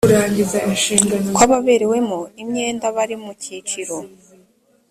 kw 1.35 1.39
ababerewemo 1.45 2.19
imyenda 2.41 2.85
bari 2.95 3.15
mu 3.23 3.31
cyiciro 3.41 3.95